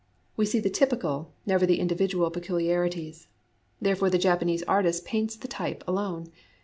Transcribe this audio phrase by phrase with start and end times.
[0.35, 3.27] We see the typical, never the individual peculiarities.
[3.79, 6.31] Therefore the Japanese artist paints the type alone.